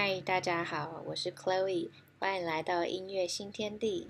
[0.00, 4.06] 嗨，大家好，我是 Chloe，欢迎来到音乐新天地。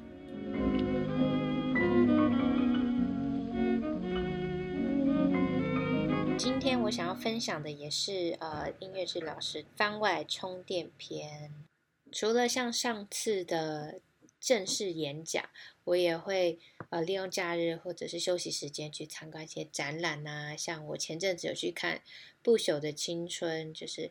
[6.36, 11.54] 今天我想要分享的也是呃音乐治疗师番外充电篇。
[12.12, 14.02] 除了像上次的
[14.38, 15.42] 正式演讲，
[15.84, 16.58] 我也会
[16.90, 20.54] 呃利用假日或者是休息时间去参观一些展览啊。
[20.54, 21.96] 像我前阵子有去看
[22.42, 24.10] 《不朽的青春》，就是。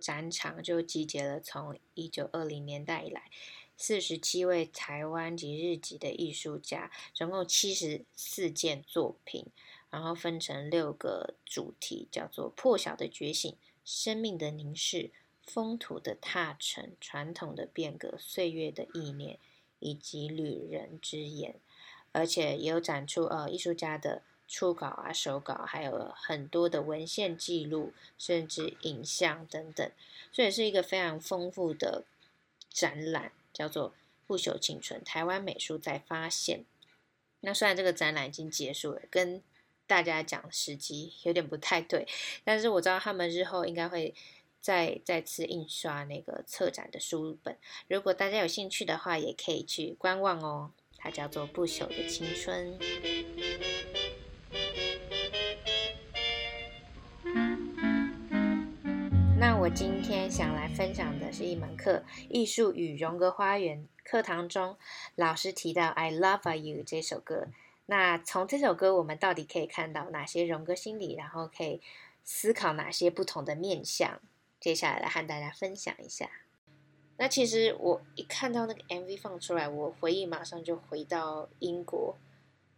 [0.00, 3.30] 展场就集结了从一九二零年代以来
[3.76, 9.46] 四十七位台湾及日籍的艺术家，总共七十四件作品，
[9.90, 15.10] 然后分成六个主题，叫做“破晓的觉醒”、“生命的凝视”、
[15.42, 19.38] “风土的踏尘”、“传统的变革”、“岁月的意念”
[19.80, 21.60] 以及“旅人之眼”，
[22.12, 24.22] 而且也有展出呃艺术家的。
[24.52, 29.90] 初稿啊、手稿，还有很多的文献记录，甚至影像等等，
[30.30, 32.04] 所以是一个非常丰富的
[32.68, 33.88] 展览，叫做
[34.26, 36.58] 《不朽青春：台湾美术再发现》。
[37.40, 39.42] 那虽然这个展览已经结束了，跟
[39.86, 42.06] 大家讲时机有点不太对，
[42.44, 44.14] 但是我知道他们日后应该会
[44.60, 47.56] 再再次印刷那个策展的书本。
[47.88, 50.72] 如果大家有兴趣的话，也可以去观望哦。
[50.98, 52.78] 它叫做《不朽的青春》。
[59.62, 64.76] 我今天想来分享的是一门课《艺术与荣格花园》课堂中，
[65.14, 67.46] 老师提到《I Love You》这首歌。
[67.86, 71.14] 那从这首歌，我们到底可以看到哪些荣格心理？
[71.14, 71.80] 然后可以
[72.24, 74.20] 思考哪些不同的面向？
[74.58, 76.28] 接下来来和大家分享一下。
[77.18, 82.18] 那其实我一看到那个 MV 放出来，我回忆马上就回到英国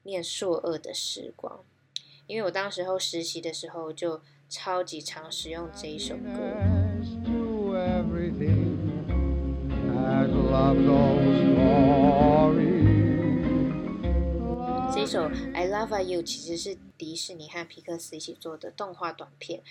[0.03, 1.65] 念硕二的时光，
[2.27, 4.21] 因为我当时候实习的时候就。
[4.49, 6.31] 超级常使用这一首歌。
[14.93, 19.63] 这一首《I Love You》其实是迪士尼和皮克斯一起做的动画短片。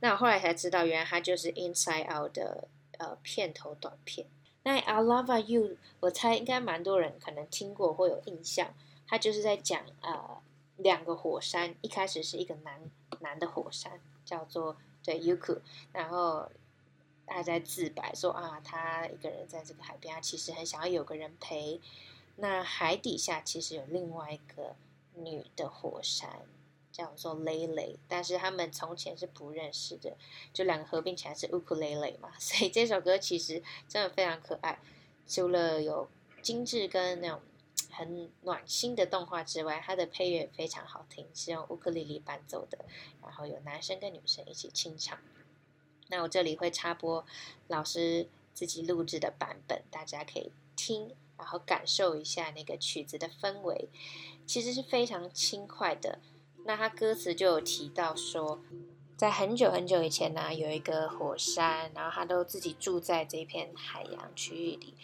[0.00, 4.26] 那我后来才知道，原来它就是《Inside Out》的呃片头短片。
[4.62, 5.62] 那《I Love You》，
[6.00, 8.68] 我猜应该蛮多人可能听过或有印象。
[9.06, 10.38] 它就是在讲呃
[10.76, 12.80] 两个火山，一开始是一个男
[13.20, 14.00] 男的火山。
[14.22, 15.58] 叫做对 Yuku，
[15.92, 16.48] 然后
[17.26, 21.80] 他在自白说啊，他一个人在这个海边，他其实很想要有个人陪。
[22.36, 24.76] 那海底下其实有另外一个
[25.16, 26.42] 女的火山，
[26.92, 30.16] 叫做 Lele，但是他们从前是不认识的，
[30.52, 34.78] 就两个合并起来是 Ukulele 嘛，所以这首歌其实真的非常可爱，
[35.26, 36.08] 除了有
[36.40, 37.40] 精致跟那种。
[37.90, 42.78] 很暖心的动画之外，它的配乐非常好听，是用乌克丽丽伴奏的，
[43.22, 45.18] 然后有男生跟女生一起清唱。
[46.08, 47.24] 那我这里会插播
[47.68, 53.88] 老师自己录制的版本，大家可以听，然后感受一下那个曲子的氛围，
[54.46, 56.18] 其实是非常轻快的。
[56.64, 58.60] 那他歌词就有提到说，
[59.20, 64.94] 在很久很久以前呢，有一个火山，然后他都自己住在这片海洋区域里，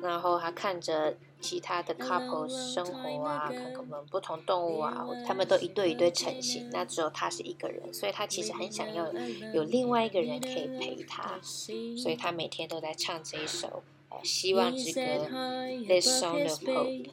[0.00, 1.16] 然后他看着。
[1.42, 9.12] 其他的 couple 生活啊，看看我们不同动物啊，他们都一对一对成型，那只有他是一个人，所以他其实很想要
[9.52, 15.00] 有另外一个人可以陪他，所以他每天都在唱这一首呃希望之歌
[15.84, 17.10] ，This Song of Hope。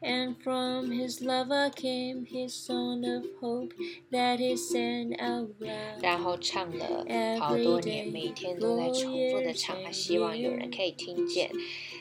[0.00, 3.74] And from his lover came his song of hope
[4.12, 6.00] that he sang out loud。
[6.00, 7.04] 然后唱了
[7.40, 11.50] 好多年，每天都在重复的唱，他希望有人可以听见。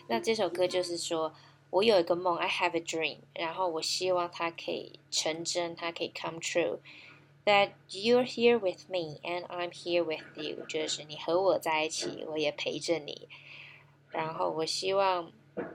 [0.08, 1.34] 那这首歌就是说，
[1.72, 6.78] 我有一个梦，I have a dream，然后我希望它可以成真，它可以 come true。
[7.46, 13.30] That you're here with me and I'm here with you，就是你和我在一起，我也陪着你。
[14.12, 15.32] 然后我希望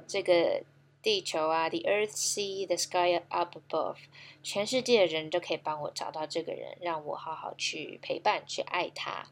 [0.07, 0.65] 这个。
[1.03, 3.97] 地球啊，the earth, sea, the sky up above，
[4.41, 9.27] 全世界的人都可以帮我找到这个人，让我好好去陪伴，去爱他。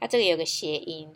[0.00, 1.12] 那这个有个谐音，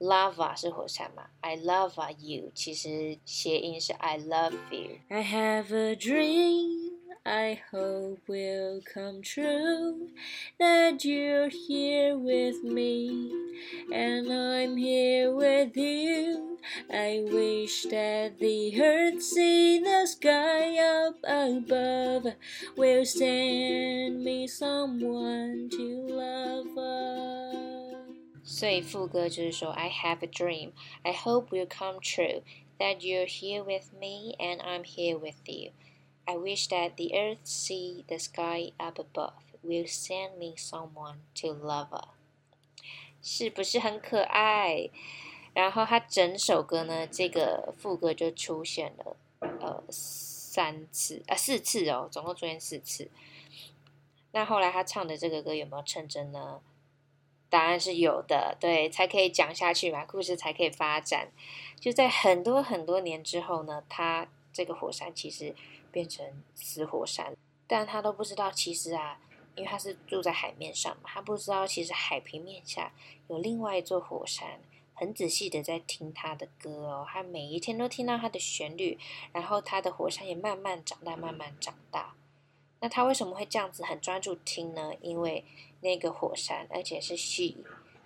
[0.00, 6.83] lava 是火山嘛，I love you，其实谐音是 I love you。I have a dream。
[7.24, 10.08] I hope will come true
[10.58, 13.30] that you're here with me
[13.92, 16.58] and I'm here with you.
[16.90, 22.34] I wish that the earth, sea, the sky up above
[22.76, 27.96] will send me someone to love us.
[28.42, 30.72] 所以副歌就是说，I have a dream,
[31.02, 32.42] I hope will come true
[32.78, 35.70] that you're here with me and I'm here with you.
[36.25, 39.33] I wish that the earth, sea, the sky up above
[39.63, 42.03] will send me someone to love
[43.21, 44.89] 是不是很可爱？
[45.53, 53.09] 然后他整首歌呢，这个副歌就出现了呃三次啊、四次哦，总共出现四次。
[54.31, 56.59] 那后来他唱的这个歌有没有成真呢？
[57.49, 61.29] 答案是有的，对，才可以讲下去嘛，故事才可以发展。
[61.79, 65.53] 就在很多很多年之后呢，他这个火山其实
[65.91, 66.25] 变成
[66.55, 67.35] 死火山，
[67.67, 69.19] 但他都不知道，其实啊，
[69.53, 72.93] 因为他是住在海面上嘛，他不知道其实海平面下
[73.27, 74.61] 有另外一座火山，
[74.93, 78.97] 很仔细的在听他的歌哦，他每一天都听到他的旋律，
[79.33, 82.15] 然后他的火山也慢慢长大，慢慢长大。
[82.79, 84.93] 那他为什么会这样子很专注听呢？
[85.01, 85.43] 因为
[85.81, 87.55] 那个火山，而且是 she，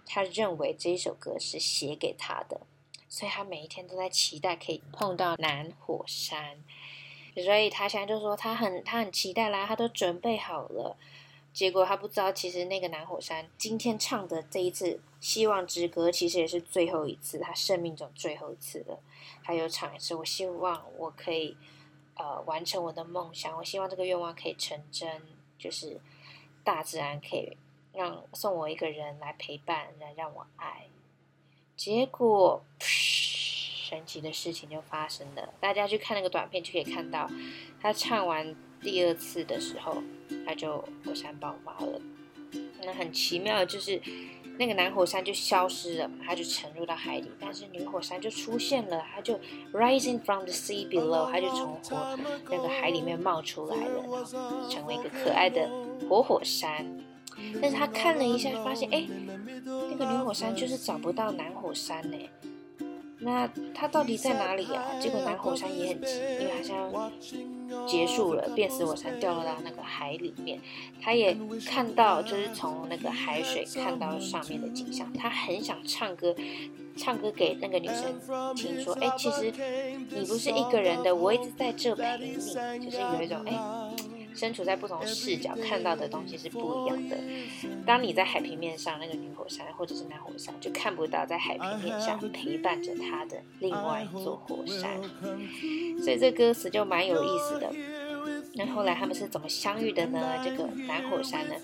[0.04, 2.62] 他认为这一首歌是写给他的，
[3.09, 6.63] 所以他每一天都在期待可以碰到南火山，
[7.35, 10.95] 所以他现在就说他很他很期待啦，他都准备好了。
[11.51, 19.00] 结果他不知道，其实那个南火山今天唱的这一次希望之歌，其实也是最后一次，他生命中最后一次了。
[19.41, 21.57] 还有唱一次，我希望我可以。
[22.21, 25.21] 呃，完成我的梦想，我希望这个愿望可以成真，
[25.57, 25.97] 就是
[26.65, 27.55] 大自然可以
[27.94, 30.89] 让送我一个人来陪伴，来让我爱。
[31.79, 35.47] 结果，神奇的事情就发生了。
[35.61, 37.25] 大家去看那个短片就可以看到，
[37.81, 40.03] 他唱完第二次的时候，
[40.45, 42.01] 他就火山爆发了。
[42.83, 44.01] 那很奇妙的就是。
[44.57, 49.39] 那个男火山就消失了他，就沉入到海里，但是女火山就出现了，他就
[49.71, 54.01] rising from the sea below，他就从火那个海里面冒出来了，
[54.33, 55.69] 然后成为一个可爱的
[56.09, 56.85] 活火山。
[57.61, 59.07] 但是他看了一下，发现哎，
[60.00, 62.18] 个女火山就是找不到男火山呢。
[63.22, 64.98] 那他到底在哪里啊？
[64.98, 67.12] 结果男火山也很急，因为好像
[67.86, 70.57] 结束了，变死火山掉落到那个海里面。
[71.01, 71.38] 他也
[71.68, 75.12] 看到，就是从那个海水看到上面的景象。
[75.12, 76.34] 他很想唱歌，
[76.96, 79.51] 唱歌给那个女生听，说：“哎，其实
[80.12, 82.36] 你不是一个人的，我一直在这陪你。”
[82.80, 83.54] 就是有一种哎。
[84.39, 87.18] 身处在不同视角看到的东西是不一样的。
[87.86, 95.01] 当你在海平面上，那个女火山或者是男火山就看不到在海平面下陪伴着他的另外一座火山。
[96.01, 97.69] 所以这歌词就蛮有意思的。
[98.54, 100.19] 那后来他们是怎么相遇的呢？
[100.44, 101.56] 这个男火山呢，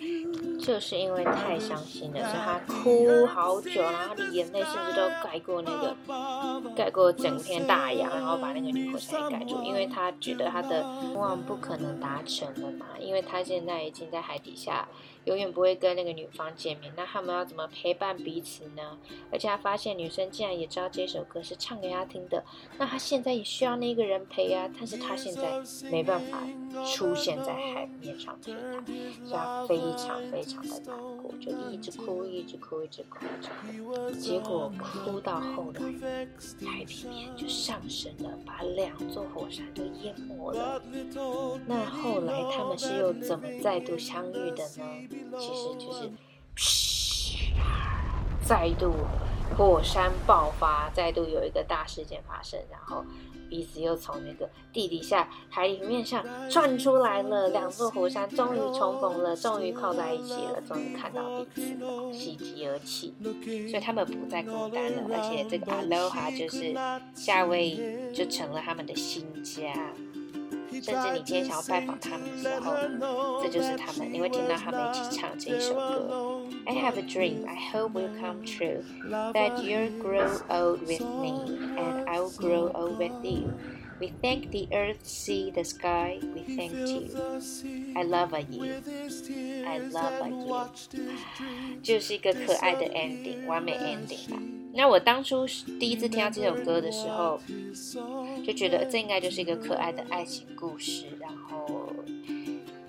[0.62, 5.96] 就是因为太伤心了，所以他哭好久，然后他的眼泪甚至都盖过那个
[6.76, 14.88] 盖过整片大洋，然后把那个女火山给盖住，因为他觉得他的愿望不可能达成了嘛，因为他现在已经在海底下。
[15.26, 18.98] 永远不会跟那个女方见面，那他们要怎么陪伴彼此呢？
[19.32, 22.44] 而且他发现女生竟然也知道这首歌是唱给他听的，
[22.78, 26.40] 那他现在也需要那个人陪啊，但是他现在没办法
[26.86, 28.54] 出现在海面上陪
[29.32, 35.82] 他，所以他非常非常的难过，就一直哭，一直哭，一直哭，一直哭，结果哭到后来，
[36.68, 40.82] 海平面就上升了，把两座火山都淹没了。
[41.66, 45.08] 那后来他们是又怎么再度相遇的呢？
[45.38, 46.12] 其实就是，
[46.56, 47.54] 嘘，
[48.44, 48.94] 再度
[49.58, 53.04] 火山爆发，再度有一个大事件发生，然后
[53.50, 63.14] 彼此又从那个地底下海里面上窜出来了，两座火山终于重逢了，终于靠在一起了，终于看到彼此了，喜极而泣，
[63.70, 66.74] 所以他们不再孤单了，而且这个 Aloha 就是
[67.14, 69.72] 夏威夷就成了他们的新家。
[70.75, 76.43] 甚至你今天想要拜访他们的时候，这就是他们，你会听到他们一起唱这一首歌。
[76.67, 78.83] I have a dream, I hope will come true,
[79.33, 83.53] that you'll grow old with me, and I'll grow old with you.
[84.01, 86.19] We thank the earth, sea, the sky.
[86.35, 87.11] We thank you.
[87.95, 88.65] I love you.
[89.67, 90.67] I love you.
[91.83, 94.39] 就是一个可爱的 ending，完美 ending 吧。
[94.73, 95.47] 那我当初
[95.79, 97.39] 第一次听到这首歌的时候，
[98.46, 101.06] 就觉得这应该就是一个可爱的爱情故事。
[101.20, 101.90] 然后，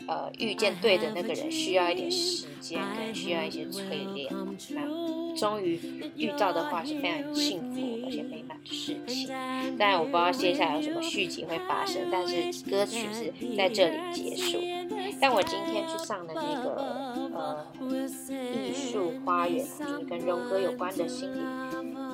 [0.06, 4.30] 呃，遇见对的那个人需要一点时间，跟需要一些淬炼。
[4.70, 5.80] 那终于
[6.16, 9.28] 遇到的话是非常幸福而且美满的事情。
[9.78, 14.58] 当然，我不知道接下来有什么续集会发生，但是歌曲是在这里结束。
[15.20, 16.70] 但我今天去上的那个
[17.34, 17.66] 呃
[18.30, 21.40] 艺术花园，就是跟荣哥有关的心理。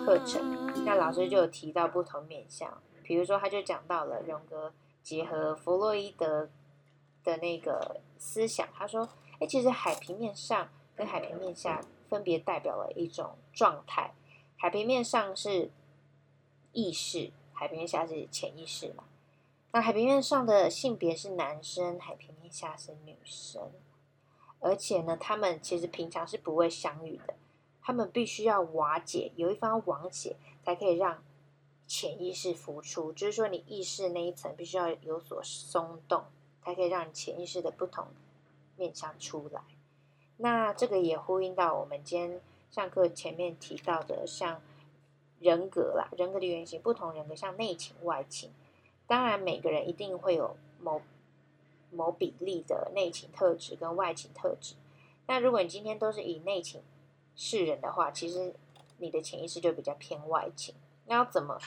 [0.04, 2.68] 课程，那老师就有提到不同面向，
[3.02, 6.48] 比如说他就讲到了荣格结合弗洛伊德
[7.24, 9.08] 的那个思想，他说，
[9.40, 14.14] 哎，其实海平面上跟海平面下分别代表了一种状态，
[14.56, 15.70] 海平面上是
[16.72, 19.04] 意识，海平面下是潜意识嘛。
[19.72, 23.70] 那海平面上的性别是男生，海平面下是女生，
[24.60, 27.34] 而且呢，他们其实平常是不会相遇的，
[27.80, 31.24] 他们必须要瓦解，有一方瓦解，才可以让
[31.94, 33.12] 潜意识浮出。
[33.12, 36.24] 就是说，你意识那一层必须要有所松动，
[36.64, 38.06] 才可以让潜意识的不同
[38.78, 39.60] 面向出来。
[40.38, 44.62] 那这个也呼应到我们今天上课前面提到的，像
[45.38, 48.50] 人格啦，人格的原型，不同人格像内情外情。
[49.06, 51.02] 当然，每个人一定会有某
[51.90, 54.76] 某比例的内情特质跟外情特质。
[55.26, 56.80] 那如果你今天都是以内情
[57.36, 58.54] 示人的话，其实
[58.96, 60.74] 你的潜意识就比较偏外情。
[61.06, 61.60] 那要怎么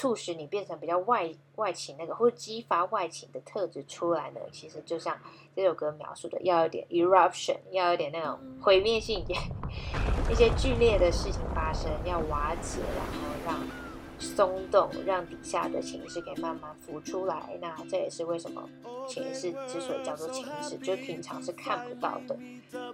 [0.00, 4.40] 促使你变成比较外外倾那个，或者激发外倾的特质出来呢？
[4.50, 5.14] 其实就像
[5.54, 9.22] 这首歌描述的，要有点 eruption，要有点那种毁灭性，
[10.30, 13.79] 一些剧烈的事情发生，要瓦解，然后让。
[14.20, 17.58] 松动，让底下的潜意识给慢慢浮出来。
[17.60, 18.68] 那这也是为什么
[19.08, 22.38] 潜意识之所以叫做潜意识，就平常是看不到的。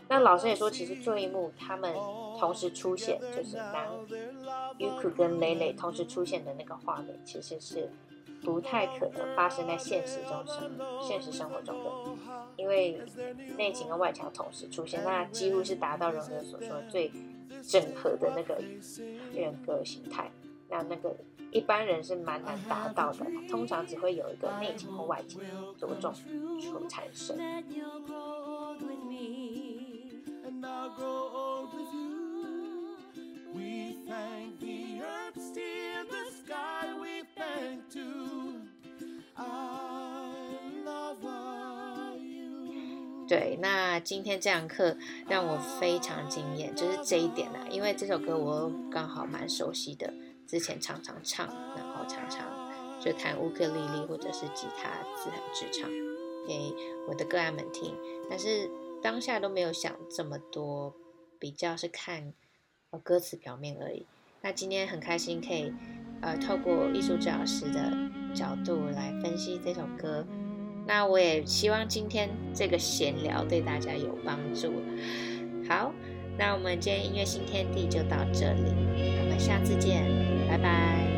[0.08, 1.92] 那老师也说，其实这一幕他们
[2.38, 4.06] 同时出现，就是当
[4.78, 7.90] Yuku 跟蕾蕾同时出现的那个画面，其实是
[8.42, 10.70] 不太可能发生在现实中生
[11.02, 11.90] 现实生活中的，
[12.56, 13.02] 因为
[13.58, 17.10] 内倾跟外墙同时出现，那几乎是达到荣格所说最
[17.62, 18.62] 整合的那个
[19.34, 20.30] 人格形态。
[20.68, 21.16] 那那个
[21.50, 25.40] 一般人是蛮难达到的，通常只会有一个内倾和外倾
[25.78, 26.12] 着重
[26.60, 27.36] 所产生。
[43.28, 44.96] 对，那今天这堂课
[45.28, 50.12] 让我非常惊艳，就是这一点啊，因为这首歌我刚好蛮熟悉的。
[50.46, 52.46] 之前常常唱，然后常常
[53.00, 55.90] 就弹乌克丽丽或者是吉他自弹自唱
[56.46, 56.72] 给
[57.08, 57.94] 我的个案们听，
[58.30, 58.70] 但是
[59.02, 60.94] 当下都没有想这么多，
[61.38, 62.32] 比较是看
[63.02, 64.06] 歌词表面而已。
[64.42, 65.72] 那今天很开心可以
[66.22, 67.92] 呃透过艺术治疗师的
[68.34, 70.24] 角度来分析这首歌，
[70.86, 74.72] 那我也希望今天这个闲聊对大家有帮助。
[75.68, 75.92] 好，
[76.38, 78.72] 那我们今天音乐新天地就到这里，
[79.20, 80.04] 我们下次见。
[80.48, 81.15] 拜拜。